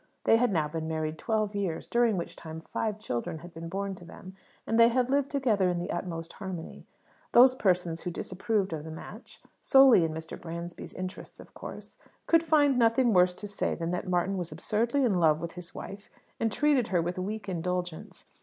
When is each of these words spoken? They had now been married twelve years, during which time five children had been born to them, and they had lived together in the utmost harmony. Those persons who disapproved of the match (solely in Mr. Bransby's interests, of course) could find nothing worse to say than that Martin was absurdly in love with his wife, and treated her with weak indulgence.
They 0.23 0.37
had 0.37 0.51
now 0.51 0.67
been 0.67 0.87
married 0.87 1.19
twelve 1.19 1.53
years, 1.53 1.85
during 1.85 2.17
which 2.17 2.35
time 2.35 2.59
five 2.59 2.97
children 2.97 3.37
had 3.37 3.53
been 3.53 3.69
born 3.69 3.93
to 3.93 4.03
them, 4.03 4.35
and 4.65 4.79
they 4.79 4.87
had 4.87 5.11
lived 5.11 5.29
together 5.29 5.69
in 5.69 5.77
the 5.77 5.91
utmost 5.91 6.33
harmony. 6.33 6.87
Those 7.33 7.53
persons 7.53 8.01
who 8.01 8.09
disapproved 8.09 8.73
of 8.73 8.83
the 8.83 8.89
match 8.89 9.43
(solely 9.61 10.03
in 10.03 10.11
Mr. 10.11 10.41
Bransby's 10.41 10.95
interests, 10.95 11.39
of 11.39 11.53
course) 11.53 11.99
could 12.25 12.41
find 12.41 12.79
nothing 12.79 13.13
worse 13.13 13.35
to 13.35 13.47
say 13.47 13.75
than 13.75 13.91
that 13.91 14.07
Martin 14.09 14.37
was 14.39 14.51
absurdly 14.51 15.03
in 15.05 15.19
love 15.19 15.39
with 15.39 15.51
his 15.51 15.75
wife, 15.75 16.09
and 16.39 16.51
treated 16.51 16.87
her 16.87 16.99
with 16.99 17.19
weak 17.19 17.47
indulgence. 17.47 18.25